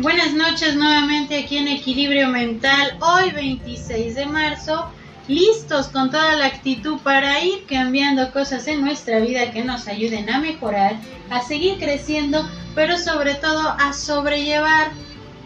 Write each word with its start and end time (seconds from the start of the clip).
Buenas 0.00 0.32
noches 0.32 0.76
nuevamente 0.76 1.36
aquí 1.36 1.56
en 1.56 1.66
Equilibrio 1.66 2.28
Mental, 2.28 2.96
hoy 3.00 3.32
26 3.32 4.14
de 4.14 4.26
marzo, 4.26 4.86
listos 5.26 5.88
con 5.88 6.12
toda 6.12 6.36
la 6.36 6.46
actitud 6.46 6.98
para 6.98 7.42
ir 7.42 7.66
cambiando 7.66 8.30
cosas 8.30 8.68
en 8.68 8.80
nuestra 8.80 9.18
vida 9.18 9.50
que 9.50 9.64
nos 9.64 9.88
ayuden 9.88 10.30
a 10.30 10.38
mejorar, 10.38 10.94
a 11.30 11.42
seguir 11.42 11.78
creciendo, 11.78 12.48
pero 12.76 12.96
sobre 12.96 13.34
todo 13.34 13.74
a 13.76 13.92
sobrellevar 13.92 14.92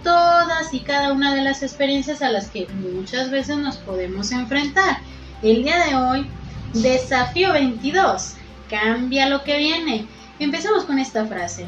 todas 0.04 0.74
y 0.74 0.80
cada 0.80 1.14
una 1.14 1.34
de 1.34 1.40
las 1.40 1.62
experiencias 1.62 2.20
a 2.20 2.28
las 2.28 2.48
que 2.48 2.68
muchas 2.68 3.30
veces 3.30 3.56
nos 3.56 3.78
podemos 3.78 4.32
enfrentar. 4.32 4.98
El 5.40 5.62
día 5.62 5.82
de 5.86 5.96
hoy, 5.96 6.26
desafío 6.74 7.54
22, 7.54 8.34
cambia 8.68 9.30
lo 9.30 9.44
que 9.44 9.56
viene. 9.56 10.06
Empezamos 10.38 10.84
con 10.84 10.98
esta 10.98 11.24
frase. 11.24 11.66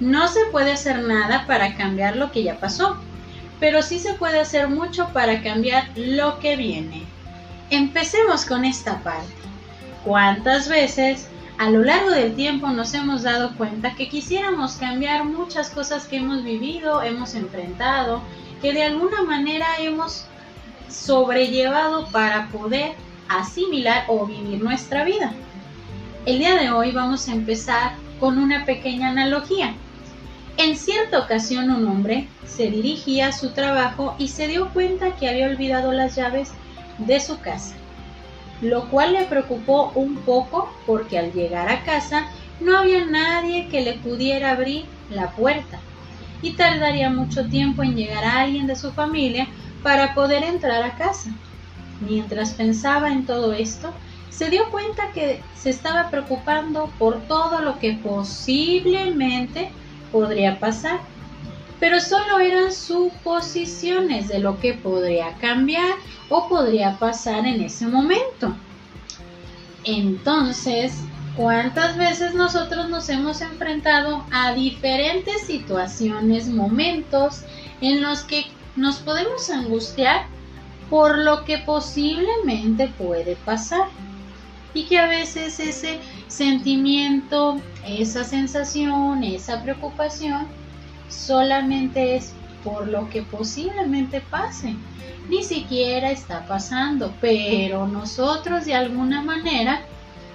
No 0.00 0.28
se 0.28 0.44
puede 0.52 0.72
hacer 0.72 1.00
nada 1.00 1.44
para 1.46 1.76
cambiar 1.76 2.16
lo 2.16 2.30
que 2.30 2.44
ya 2.44 2.60
pasó, 2.60 2.96
pero 3.58 3.82
sí 3.82 3.98
se 3.98 4.14
puede 4.14 4.38
hacer 4.38 4.68
mucho 4.68 5.08
para 5.12 5.42
cambiar 5.42 5.88
lo 5.96 6.38
que 6.38 6.56
viene. 6.56 7.04
Empecemos 7.70 8.46
con 8.46 8.64
esta 8.64 9.00
parte. 9.00 9.32
¿Cuántas 10.04 10.68
veces 10.68 11.28
a 11.58 11.70
lo 11.70 11.82
largo 11.82 12.10
del 12.10 12.36
tiempo 12.36 12.68
nos 12.68 12.94
hemos 12.94 13.24
dado 13.24 13.56
cuenta 13.56 13.96
que 13.96 14.08
quisiéramos 14.08 14.76
cambiar 14.76 15.24
muchas 15.24 15.70
cosas 15.70 16.06
que 16.06 16.18
hemos 16.18 16.44
vivido, 16.44 17.02
hemos 17.02 17.34
enfrentado, 17.34 18.22
que 18.62 18.72
de 18.72 18.84
alguna 18.84 19.24
manera 19.24 19.66
hemos 19.80 20.24
sobrellevado 20.88 22.06
para 22.06 22.46
poder 22.48 22.92
asimilar 23.28 24.04
o 24.06 24.24
vivir 24.26 24.62
nuestra 24.62 25.02
vida? 25.02 25.32
El 26.26 26.38
día 26.38 26.54
de 26.54 26.70
hoy 26.70 26.92
vamos 26.92 27.28
a 27.28 27.32
empezar 27.32 27.94
con 28.20 28.38
una 28.38 28.64
pequeña 28.64 29.08
analogía. 29.08 29.74
En 30.58 30.76
cierta 30.76 31.20
ocasión 31.20 31.70
un 31.70 31.86
hombre 31.86 32.26
se 32.44 32.68
dirigía 32.68 33.28
a 33.28 33.32
su 33.32 33.50
trabajo 33.50 34.16
y 34.18 34.26
se 34.26 34.48
dio 34.48 34.70
cuenta 34.70 35.14
que 35.14 35.28
había 35.28 35.46
olvidado 35.46 35.92
las 35.92 36.16
llaves 36.16 36.50
de 36.98 37.20
su 37.20 37.38
casa, 37.38 37.76
lo 38.60 38.90
cual 38.90 39.12
le 39.12 39.22
preocupó 39.26 39.92
un 39.94 40.16
poco 40.16 40.68
porque 40.84 41.16
al 41.16 41.32
llegar 41.32 41.68
a 41.68 41.84
casa 41.84 42.26
no 42.58 42.76
había 42.76 43.04
nadie 43.04 43.68
que 43.68 43.82
le 43.82 43.94
pudiera 43.98 44.50
abrir 44.50 44.86
la 45.10 45.30
puerta 45.30 45.78
y 46.42 46.54
tardaría 46.54 47.08
mucho 47.08 47.46
tiempo 47.46 47.84
en 47.84 47.94
llegar 47.94 48.24
a 48.24 48.40
alguien 48.40 48.66
de 48.66 48.74
su 48.74 48.90
familia 48.90 49.46
para 49.84 50.12
poder 50.12 50.42
entrar 50.42 50.82
a 50.82 50.96
casa. 50.96 51.30
Mientras 52.00 52.50
pensaba 52.50 53.12
en 53.12 53.26
todo 53.26 53.52
esto, 53.52 53.92
se 54.30 54.50
dio 54.50 54.68
cuenta 54.72 55.12
que 55.14 55.40
se 55.54 55.70
estaba 55.70 56.10
preocupando 56.10 56.90
por 56.98 57.20
todo 57.28 57.60
lo 57.60 57.78
que 57.78 57.92
posiblemente 57.92 59.70
podría 60.12 60.58
pasar, 60.58 61.00
pero 61.80 62.00
solo 62.00 62.40
eran 62.40 62.72
suposiciones 62.72 64.28
de 64.28 64.40
lo 64.40 64.58
que 64.58 64.74
podría 64.74 65.34
cambiar 65.34 65.94
o 66.28 66.48
podría 66.48 66.98
pasar 66.98 67.46
en 67.46 67.62
ese 67.62 67.86
momento. 67.86 68.54
Entonces, 69.84 71.00
¿cuántas 71.36 71.96
veces 71.96 72.34
nosotros 72.34 72.88
nos 72.88 73.08
hemos 73.08 73.40
enfrentado 73.40 74.24
a 74.32 74.52
diferentes 74.52 75.42
situaciones, 75.42 76.48
momentos 76.48 77.42
en 77.80 78.02
los 78.02 78.22
que 78.22 78.46
nos 78.76 78.96
podemos 78.96 79.48
angustiar 79.50 80.26
por 80.90 81.18
lo 81.18 81.44
que 81.44 81.58
posiblemente 81.58 82.88
puede 82.88 83.36
pasar? 83.36 83.88
Y 84.74 84.84
que 84.84 84.98
a 84.98 85.06
veces 85.06 85.58
ese 85.60 86.00
sentimiento, 86.28 87.60
esa 87.86 88.24
sensación, 88.24 89.24
esa 89.24 89.62
preocupación 89.62 90.46
solamente 91.08 92.16
es 92.16 92.32
por 92.62 92.88
lo 92.88 93.08
que 93.08 93.22
posiblemente 93.22 94.20
pase. 94.20 94.76
Ni 95.28 95.42
siquiera 95.42 96.10
está 96.10 96.46
pasando, 96.46 97.12
pero 97.20 97.86
nosotros 97.86 98.64
de 98.64 98.74
alguna 98.74 99.22
manera 99.22 99.82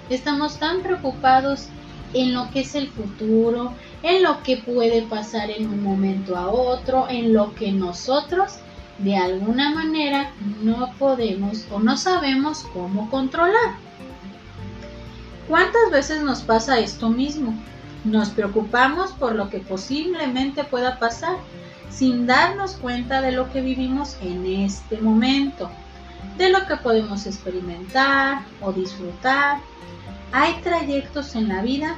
estamos 0.08 0.58
tan 0.58 0.82
preocupados 0.82 1.68
en 2.12 2.32
lo 2.32 2.50
que 2.50 2.60
es 2.60 2.74
el 2.74 2.88
futuro, 2.88 3.72
en 4.02 4.22
lo 4.22 4.42
que 4.42 4.58
puede 4.58 5.02
pasar 5.02 5.50
en 5.50 5.66
un 5.66 5.82
momento 5.82 6.36
a 6.36 6.48
otro, 6.48 7.08
en 7.08 7.32
lo 7.32 7.54
que 7.54 7.72
nosotros 7.72 8.58
de 8.98 9.16
alguna 9.16 9.74
manera 9.74 10.30
no 10.62 10.92
podemos 10.98 11.66
o 11.70 11.80
no 11.80 11.96
sabemos 11.96 12.64
cómo 12.72 13.10
controlar. 13.10 13.76
¿Cuántas 15.48 15.90
veces 15.90 16.22
nos 16.22 16.42
pasa 16.42 16.78
esto 16.78 17.10
mismo? 17.10 17.54
Nos 18.04 18.30
preocupamos 18.30 19.12
por 19.12 19.34
lo 19.34 19.50
que 19.50 19.58
posiblemente 19.58 20.64
pueda 20.64 20.98
pasar 20.98 21.36
sin 21.90 22.26
darnos 22.26 22.72
cuenta 22.72 23.20
de 23.20 23.32
lo 23.32 23.52
que 23.52 23.60
vivimos 23.60 24.16
en 24.20 24.46
este 24.46 24.98
momento, 24.98 25.70
de 26.38 26.50
lo 26.50 26.66
que 26.66 26.76
podemos 26.76 27.26
experimentar 27.26 28.44
o 28.60 28.72
disfrutar. 28.72 29.58
Hay 30.32 30.54
trayectos 30.62 31.34
en 31.34 31.48
la 31.48 31.62
vida 31.62 31.96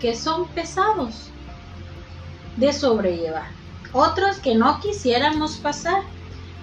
que 0.00 0.14
son 0.14 0.48
pesados 0.48 1.30
de 2.56 2.72
sobrellevar, 2.72 3.48
otros 3.92 4.38
que 4.38 4.54
no 4.54 4.80
quisiéramos 4.80 5.56
pasar 5.56 6.02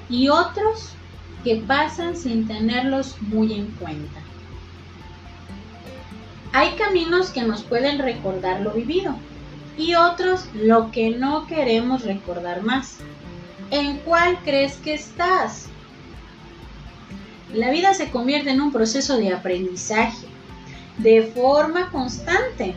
y 0.10 0.30
otros 0.30 0.90
que 1.44 1.58
pasan 1.58 2.16
sin 2.16 2.48
tenerlos 2.48 3.22
muy 3.22 3.54
en 3.54 3.68
cuenta. 3.72 4.20
Hay 6.54 6.72
caminos 6.72 7.30
que 7.30 7.44
nos 7.44 7.64
pueden 7.64 8.00
recordar 8.00 8.62
lo 8.62 8.72
vivido 8.72 9.16
y 9.78 9.96
otros 9.96 10.48
lo 10.54 10.92
que 10.92 11.10
no 11.10 11.48
queremos 11.48 12.04
recordar 12.04 12.62
más. 12.62 12.98
¿En 13.72 13.98
cuál 13.98 14.40
crees 14.44 14.78
que 14.78 14.94
estás? 14.94 15.68
La 17.54 17.72
vida 17.72 17.94
se 17.94 18.10
convierte 18.10 18.52
en 18.52 18.62
un 18.62 18.72
proceso 18.72 19.18
de 19.18 19.34
aprendizaje 19.34 20.28
de 20.98 21.24
forma 21.24 21.90
constante. 21.92 22.74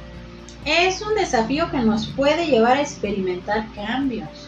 Es 0.65 1.01
un 1.03 1.15
desafío 1.15 1.71
que 1.71 1.79
nos 1.79 2.09
puede 2.09 2.47
llevar 2.47 2.77
a 2.77 2.83
experimentar 2.83 3.67
cambios. 3.75 4.48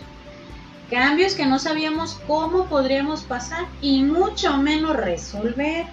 Cambios 0.91 1.35
que 1.35 1.47
no 1.47 1.59
sabíamos 1.59 2.21
cómo 2.27 2.67
podríamos 2.67 3.23
pasar 3.23 3.67
y 3.81 4.03
mucho 4.03 4.57
menos 4.57 4.97
resolver. 4.97 5.87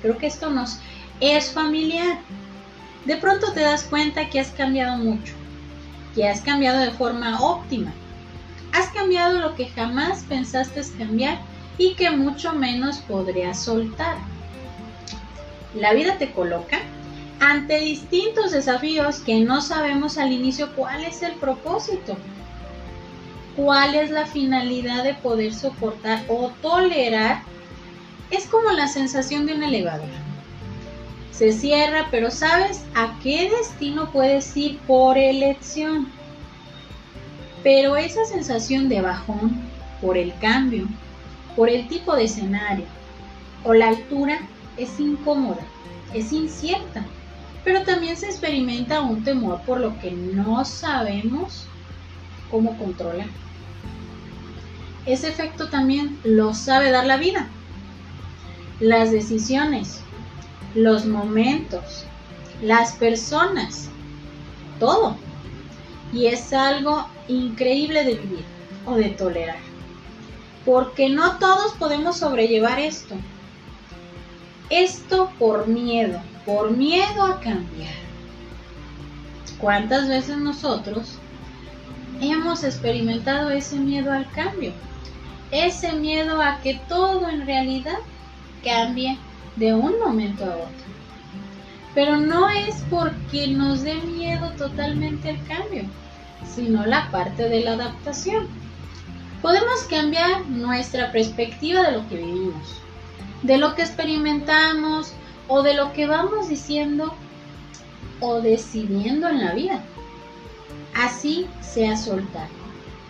Creo 0.00 0.16
que 0.16 0.26
esto 0.26 0.50
nos 0.50 0.78
es 1.20 1.52
familiar 1.52 2.18
de 3.04 3.18
pronto 3.18 3.52
te 3.52 3.60
das 3.60 3.82
cuenta 3.82 4.30
que 4.30 4.40
has 4.40 4.48
cambiado 4.48 4.96
mucho, 4.96 5.34
que 6.14 6.26
has 6.26 6.40
cambiado 6.40 6.80
de 6.80 6.90
forma 6.90 7.38
óptima. 7.40 7.92
Has 8.72 8.88
cambiado 8.88 9.40
lo 9.40 9.54
que 9.54 9.68
jamás 9.68 10.24
pensaste 10.26 10.80
cambiar 10.96 11.38
y 11.76 11.94
que 11.96 12.10
mucho 12.10 12.54
menos 12.54 12.98
podrías 12.98 13.62
soltar. 13.62 14.16
La 15.74 15.92
vida 15.92 16.16
te 16.16 16.32
coloca 16.32 16.78
ante 17.40 17.78
distintos 17.80 18.52
desafíos 18.52 19.18
que 19.18 19.40
no 19.40 19.60
sabemos 19.60 20.16
al 20.16 20.32
inicio 20.32 20.74
cuál 20.74 21.04
es 21.04 21.22
el 21.22 21.34
propósito, 21.34 22.16
cuál 23.56 23.94
es 23.94 24.10
la 24.10 24.26
finalidad 24.26 25.04
de 25.04 25.14
poder 25.14 25.54
soportar 25.54 26.24
o 26.28 26.50
tolerar. 26.60 27.42
Es 28.30 28.46
como 28.46 28.70
la 28.72 28.88
sensación 28.88 29.46
de 29.46 29.54
un 29.54 29.62
elevador 29.62 30.24
se 31.34 31.50
cierra, 31.50 32.06
pero 32.12 32.30
sabes 32.30 32.84
a 32.94 33.18
qué 33.20 33.50
destino 33.50 34.10
puedes 34.12 34.56
ir 34.56 34.78
por 34.86 35.18
elección. 35.18 36.08
Pero 37.64 37.96
esa 37.96 38.24
sensación 38.24 38.88
de 38.88 39.00
bajón 39.00 39.60
por 40.00 40.16
el 40.16 40.32
cambio, 40.38 40.86
por 41.56 41.68
el 41.68 41.88
tipo 41.88 42.14
de 42.14 42.24
escenario 42.24 42.84
o 43.64 43.74
la 43.74 43.88
altura 43.88 44.38
es 44.76 45.00
incómoda, 45.00 45.62
es 46.12 46.30
incierta, 46.30 47.04
pero 47.64 47.82
también 47.82 48.16
se 48.16 48.26
experimenta 48.26 49.00
un 49.00 49.24
temor 49.24 49.60
por 49.62 49.80
lo 49.80 49.98
que 49.98 50.12
no 50.12 50.64
sabemos 50.64 51.66
cómo 52.54 52.78
controlar. 52.78 53.26
Ese 55.06 55.28
efecto 55.28 55.70
también 55.70 56.20
lo 56.22 56.54
sabe 56.54 56.92
dar 56.92 57.04
la 57.04 57.16
vida. 57.16 57.48
Las 58.78 59.10
decisiones, 59.10 59.98
los 60.76 61.04
momentos, 61.04 62.04
las 62.62 62.92
personas, 62.92 63.88
todo. 64.78 65.16
Y 66.12 66.26
es 66.26 66.52
algo 66.52 67.08
increíble 67.26 68.04
de 68.04 68.14
vivir 68.14 68.44
o 68.86 68.94
de 68.94 69.10
tolerar. 69.10 69.58
Porque 70.64 71.08
no 71.08 71.40
todos 71.40 71.72
podemos 71.72 72.18
sobrellevar 72.18 72.78
esto. 72.78 73.16
Esto 74.70 75.32
por 75.40 75.66
miedo, 75.66 76.20
por 76.46 76.70
miedo 76.70 77.24
a 77.24 77.40
cambiar. 77.40 77.94
¿Cuántas 79.58 80.08
veces 80.08 80.36
nosotros 80.36 81.18
hemos 82.20 82.64
experimentado 82.64 83.50
ese 83.50 83.76
miedo 83.76 84.12
al 84.12 84.30
cambio? 84.30 84.72
Ese 85.50 85.92
miedo 85.92 86.40
a 86.40 86.60
que 86.60 86.80
todo 86.88 87.28
en 87.28 87.46
realidad 87.46 87.98
cambie 88.64 89.18
de 89.56 89.74
un 89.74 89.98
momento 90.00 90.44
a 90.44 90.56
otro. 90.56 90.84
Pero 91.94 92.16
no 92.16 92.48
es 92.48 92.82
porque 92.90 93.46
nos 93.48 93.82
dé 93.82 93.94
miedo 93.94 94.50
totalmente 94.58 95.30
el 95.30 95.46
cambio, 95.46 95.84
sino 96.44 96.84
la 96.86 97.10
parte 97.10 97.48
de 97.48 97.60
la 97.60 97.72
adaptación. 97.72 98.48
Podemos 99.42 99.82
cambiar 99.84 100.46
nuestra 100.46 101.12
perspectiva 101.12 101.82
de 101.82 101.92
lo 101.92 102.08
que 102.08 102.16
vivimos, 102.16 102.80
de 103.42 103.58
lo 103.58 103.74
que 103.74 103.82
experimentamos 103.82 105.12
o 105.46 105.62
de 105.62 105.74
lo 105.74 105.92
que 105.92 106.06
vamos 106.06 106.48
diciendo 106.48 107.14
o 108.20 108.40
decidiendo 108.40 109.28
en 109.28 109.44
la 109.44 109.52
vida. 109.52 109.80
Así 110.94 111.46
sea 111.60 111.96
soltar, 111.96 112.48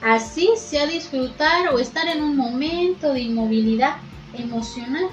así 0.03 0.49
sea 0.57 0.87
disfrutar 0.87 1.69
o 1.75 1.79
estar 1.79 2.09
en 2.09 2.23
un 2.23 2.37
momento 2.37 3.13
de 3.13 3.21
inmovilidad 3.21 3.97
emocional. 4.33 5.05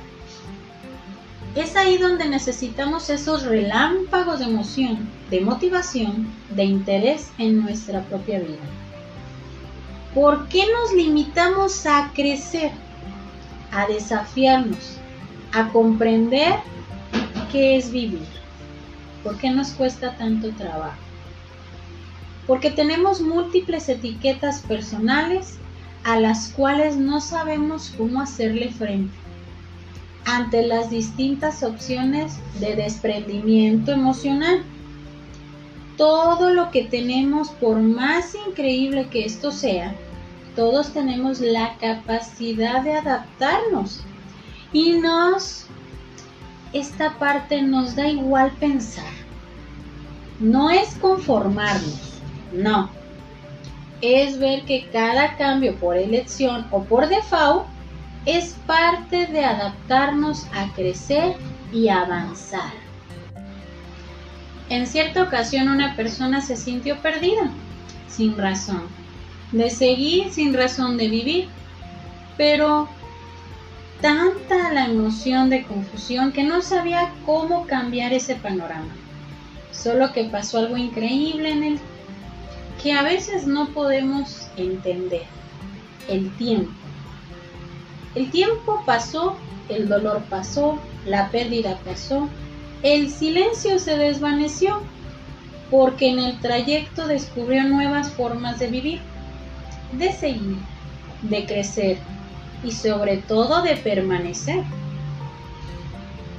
Es 1.53 1.75
ahí 1.75 1.97
donde 1.97 2.29
necesitamos 2.29 3.09
esos 3.09 3.43
relámpagos 3.43 4.39
de 4.39 4.45
emoción, 4.45 5.09
de 5.29 5.41
motivación, 5.41 6.27
de 6.55 6.63
interés 6.63 7.29
en 7.37 7.61
nuestra 7.61 8.03
propia 8.03 8.39
vida. 8.39 8.57
¿Por 10.13 10.47
qué 10.47 10.63
nos 10.71 10.93
limitamos 10.93 11.85
a 11.85 12.11
crecer, 12.13 12.71
a 13.71 13.85
desafiarnos, 13.87 14.97
a 15.51 15.67
comprender 15.69 16.55
qué 17.51 17.75
es 17.75 17.91
vivir? 17.91 18.27
¿Por 19.23 19.37
qué 19.37 19.49
nos 19.49 19.71
cuesta 19.71 20.15
tanto 20.17 20.51
trabajo? 20.51 21.10
Porque 22.51 22.69
tenemos 22.69 23.21
múltiples 23.21 23.87
etiquetas 23.87 24.59
personales 24.59 25.55
a 26.03 26.19
las 26.19 26.49
cuales 26.49 26.97
no 26.97 27.21
sabemos 27.21 27.93
cómo 27.97 28.19
hacerle 28.19 28.67
frente 28.71 29.15
ante 30.25 30.67
las 30.67 30.89
distintas 30.89 31.63
opciones 31.63 32.33
de 32.59 32.75
desprendimiento 32.75 33.93
emocional. 33.93 34.63
Todo 35.95 36.49
lo 36.49 36.71
que 36.71 36.83
tenemos, 36.83 37.51
por 37.51 37.79
más 37.79 38.35
increíble 38.45 39.07
que 39.07 39.23
esto 39.23 39.53
sea, 39.53 39.95
todos 40.53 40.91
tenemos 40.91 41.39
la 41.39 41.77
capacidad 41.77 42.81
de 42.81 42.95
adaptarnos 42.95 44.01
y 44.73 44.97
nos 44.97 45.67
esta 46.73 47.17
parte 47.17 47.61
nos 47.61 47.95
da 47.95 48.09
igual 48.09 48.51
pensar. 48.59 49.13
No 50.41 50.69
es 50.69 50.95
conformarnos, 50.95 52.10
no. 52.53 52.89
Es 54.01 54.39
ver 54.39 54.63
que 54.63 54.87
cada 54.91 55.37
cambio 55.37 55.75
por 55.75 55.97
elección 55.97 56.67
o 56.71 56.83
por 56.83 57.07
default 57.07 57.65
es 58.25 58.55
parte 58.65 59.27
de 59.27 59.43
adaptarnos 59.43 60.45
a 60.53 60.73
crecer 60.73 61.35
y 61.71 61.89
avanzar. 61.89 62.71
En 64.69 64.87
cierta 64.87 65.23
ocasión 65.23 65.69
una 65.69 65.95
persona 65.95 66.41
se 66.41 66.55
sintió 66.55 66.97
perdida, 66.99 67.51
sin 68.07 68.37
razón, 68.37 68.83
de 69.51 69.69
seguir 69.69 70.31
sin 70.31 70.53
razón 70.53 70.97
de 70.97 71.09
vivir, 71.09 71.49
pero 72.37 72.87
tanta 74.01 74.71
la 74.71 74.85
emoción 74.85 75.49
de 75.49 75.63
confusión 75.63 76.31
que 76.31 76.43
no 76.43 76.61
sabía 76.61 77.11
cómo 77.25 77.67
cambiar 77.67 78.13
ese 78.13 78.35
panorama. 78.35 78.95
Solo 79.71 80.13
que 80.13 80.25
pasó 80.25 80.59
algo 80.59 80.77
increíble 80.77 81.51
en 81.51 81.63
él 81.63 81.79
que 82.81 82.93
a 82.93 83.03
veces 83.03 83.45
no 83.45 83.69
podemos 83.69 84.47
entender, 84.57 85.23
el 86.09 86.35
tiempo. 86.37 86.71
El 88.15 88.29
tiempo 88.31 88.83
pasó, 88.85 89.37
el 89.69 89.87
dolor 89.87 90.23
pasó, 90.29 90.79
la 91.05 91.29
pérdida 91.29 91.77
pasó, 91.85 92.27
el 92.83 93.09
silencio 93.09 93.79
se 93.79 93.97
desvaneció, 93.97 94.81
porque 95.69 96.09
en 96.09 96.19
el 96.19 96.39
trayecto 96.39 97.07
descubrió 97.07 97.63
nuevas 97.63 98.11
formas 98.11 98.59
de 98.59 98.67
vivir, 98.67 98.99
de 99.93 100.11
seguir, 100.11 100.57
de 101.21 101.45
crecer 101.45 101.97
y 102.63 102.71
sobre 102.71 103.17
todo 103.17 103.61
de 103.61 103.77
permanecer. 103.77 104.63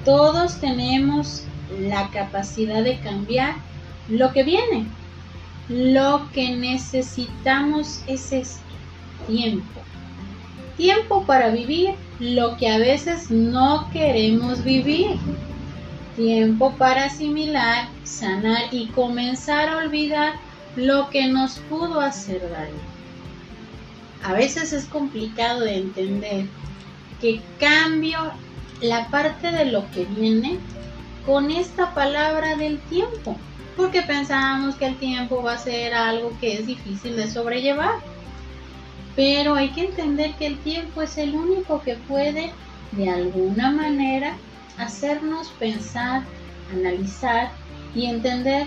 Todos 0.05 0.61
tenemos 0.61 1.45
la 1.81 2.11
capacidad 2.11 2.83
de 2.83 2.99
cambiar 2.99 3.55
lo 4.09 4.33
que 4.33 4.43
viene. 4.43 4.87
Lo 5.73 6.29
que 6.33 6.55
necesitamos 6.55 8.03
es 8.07 8.33
ese 8.33 8.61
tiempo 9.27 9.83
Tiempo 10.77 11.25
para 11.27 11.51
vivir 11.51 11.95
lo 12.19 12.57
que 12.57 12.69
a 12.69 12.79
veces 12.79 13.31
no 13.31 13.91
queremos 13.93 14.65
vivir. 14.65 15.17
Tiempo 16.17 16.75
para 16.79 17.05
asimilar, 17.05 17.89
sanar 18.05 18.73
y 18.73 18.87
comenzar 18.89 19.69
a 19.69 19.77
olvidar 19.79 20.35
lo 20.77 21.11
que 21.11 21.27
nos 21.29 21.59
pudo 21.71 22.01
hacer 22.01 22.41
daño. 22.51 22.83
A 24.25 24.33
veces 24.33 24.73
es 24.73 24.87
complicado 24.87 25.61
de 25.61 25.77
entender 25.77 26.47
que 27.21 27.41
cambio 27.61 28.33
la 28.81 29.09
parte 29.09 29.53
de 29.53 29.67
lo 29.67 29.91
que 29.91 30.05
viene 30.05 30.59
con 31.27 31.51
esta 31.51 31.95
palabra 31.95 32.57
del 32.57 32.79
tiempo, 32.81 33.37
porque 33.77 34.03
pensamos 34.03 34.77
que 34.77 34.87
el 34.87 34.97
tiempo 34.99 35.43
va 35.43 35.55
a 35.55 35.59
ser 35.59 35.95
algo 35.95 36.33
que 36.41 36.59
es 36.59 36.67
difícil 36.67 37.17
de 37.17 37.29
sobrellevar 37.29 37.95
pero 39.15 39.55
hay 39.55 39.71
que 39.71 39.85
entender 39.85 40.35
que 40.35 40.47
el 40.47 40.59
tiempo 40.59 41.03
es 41.03 41.19
el 41.19 41.35
único 41.35 41.83
que 41.83 41.97
puede 41.97 42.53
de 42.93 43.11
alguna 43.11 43.71
manera 43.71 44.37
hacernos 44.79 45.49
pensar, 45.59 46.23
analizar 46.73 47.51
y 47.95 48.07
entender 48.07 48.67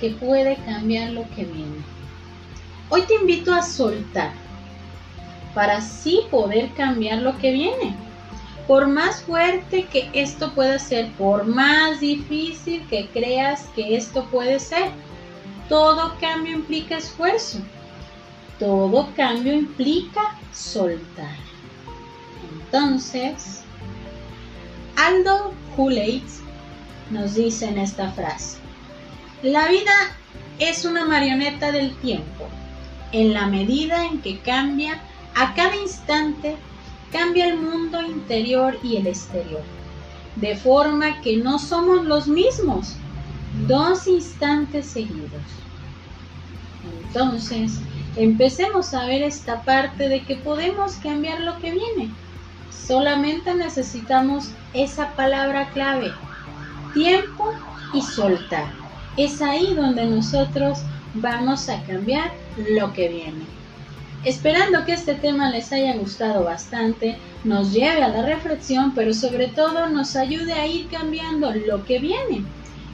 que 0.00 0.10
puede 0.10 0.56
cambiar 0.64 1.10
lo 1.10 1.28
que 1.30 1.44
viene. 1.44 1.82
Hoy 2.88 3.02
te 3.02 3.14
invito 3.14 3.52
a 3.52 3.62
soltar 3.62 4.32
para 5.54 5.78
así 5.78 6.22
poder 6.30 6.72
cambiar 6.72 7.18
lo 7.18 7.36
que 7.38 7.52
viene. 7.52 7.94
Por 8.66 8.86
más 8.86 9.22
fuerte 9.22 9.86
que 9.86 10.08
esto 10.14 10.54
pueda 10.54 10.78
ser, 10.78 11.12
por 11.12 11.44
más 11.46 12.00
difícil 12.00 12.86
que 12.88 13.08
creas 13.08 13.66
que 13.74 13.96
esto 13.96 14.24
puede 14.30 14.58
ser, 14.58 14.90
todo 15.68 16.16
cambio 16.18 16.54
implica 16.54 16.96
esfuerzo. 16.96 17.58
Todo 18.58 19.10
cambio 19.16 19.52
implica 19.52 20.38
soltar. 20.52 21.36
Entonces, 22.52 23.62
Aldo 24.96 25.52
Huleitz 25.76 26.40
nos 27.10 27.34
dice 27.34 27.68
en 27.68 27.78
esta 27.78 28.12
frase, 28.12 28.58
la 29.42 29.68
vida 29.68 29.92
es 30.58 30.84
una 30.84 31.04
marioneta 31.04 31.70
del 31.72 31.94
tiempo. 31.96 32.48
En 33.12 33.34
la 33.34 33.46
medida 33.46 34.06
en 34.06 34.22
que 34.22 34.38
cambia, 34.40 35.00
a 35.34 35.54
cada 35.54 35.76
instante 35.76 36.56
cambia 37.14 37.48
el 37.48 37.60
mundo 37.60 38.02
interior 38.02 38.76
y 38.82 38.96
el 38.96 39.06
exterior, 39.06 39.62
de 40.34 40.56
forma 40.56 41.20
que 41.20 41.36
no 41.36 41.60
somos 41.60 42.04
los 42.04 42.26
mismos 42.26 42.96
dos 43.68 44.08
instantes 44.08 44.86
seguidos. 44.86 45.30
Entonces, 47.06 47.78
empecemos 48.16 48.92
a 48.94 49.06
ver 49.06 49.22
esta 49.22 49.62
parte 49.62 50.08
de 50.08 50.24
que 50.24 50.34
podemos 50.34 50.94
cambiar 50.94 51.40
lo 51.42 51.56
que 51.58 51.70
viene. 51.70 52.10
Solamente 52.72 53.54
necesitamos 53.54 54.48
esa 54.72 55.14
palabra 55.14 55.70
clave, 55.70 56.10
tiempo 56.94 57.52
y 57.92 58.02
soltar. 58.02 58.66
Es 59.16 59.40
ahí 59.40 59.72
donde 59.74 60.04
nosotros 60.06 60.80
vamos 61.14 61.68
a 61.68 61.80
cambiar 61.84 62.32
lo 62.70 62.92
que 62.92 63.08
viene. 63.08 63.63
Esperando 64.24 64.84
que 64.84 64.92
este 64.92 65.14
tema 65.14 65.50
les 65.50 65.72
haya 65.72 65.96
gustado 65.96 66.44
bastante, 66.44 67.18
nos 67.44 67.72
lleve 67.72 68.02
a 68.02 68.08
la 68.08 68.22
reflexión, 68.22 68.94
pero 68.94 69.12
sobre 69.12 69.48
todo 69.48 69.88
nos 69.90 70.16
ayude 70.16 70.54
a 70.54 70.66
ir 70.66 70.88
cambiando 70.88 71.52
lo 71.52 71.84
que 71.84 71.98
viene, 71.98 72.44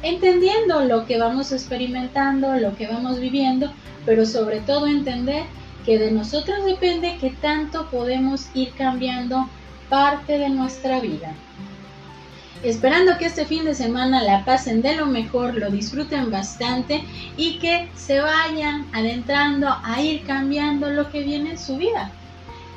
entendiendo 0.02 0.84
lo 0.84 1.06
que 1.06 1.18
vamos 1.18 1.52
experimentando, 1.52 2.56
lo 2.56 2.74
que 2.76 2.86
vamos 2.88 3.20
viviendo 3.20 3.72
pero 4.06 4.26
sobre 4.26 4.60
todo 4.60 4.86
entender 4.86 5.44
que 5.84 5.98
de 5.98 6.10
nosotros 6.10 6.64
depende 6.64 7.16
que 7.18 7.30
tanto 7.30 7.88
podemos 7.90 8.48
ir 8.54 8.72
cambiando 8.72 9.48
parte 9.88 10.38
de 10.38 10.48
nuestra 10.48 11.00
vida. 11.00 11.34
Esperando 12.62 13.16
que 13.16 13.24
este 13.24 13.46
fin 13.46 13.64
de 13.64 13.74
semana 13.74 14.22
la 14.22 14.44
pasen 14.44 14.82
de 14.82 14.94
lo 14.94 15.06
mejor, 15.06 15.54
lo 15.54 15.70
disfruten 15.70 16.30
bastante 16.30 17.02
y 17.38 17.58
que 17.58 17.88
se 17.96 18.20
vayan 18.20 18.86
adentrando 18.92 19.68
a 19.82 20.02
ir 20.02 20.26
cambiando 20.26 20.90
lo 20.90 21.10
que 21.10 21.22
viene 21.22 21.52
en 21.52 21.58
su 21.58 21.78
vida. 21.78 22.10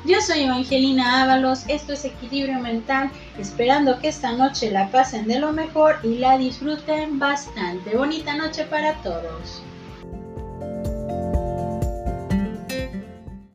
Yo 0.06 0.20
soy 0.22 0.40
Evangelina 0.40 1.22
Ábalos, 1.22 1.64
esto 1.68 1.92
es 1.92 2.04
Equilibrio 2.04 2.60
Mental, 2.60 3.10
esperando 3.38 3.98
que 4.00 4.08
esta 4.08 4.32
noche 4.32 4.70
la 4.70 4.90
pasen 4.90 5.26
de 5.26 5.38
lo 5.38 5.52
mejor 5.52 5.98
y 6.02 6.16
la 6.16 6.38
disfruten 6.38 7.18
bastante. 7.18 7.96
Bonita 7.96 8.34
noche 8.36 8.64
para 8.64 8.94
todos. 9.02 9.62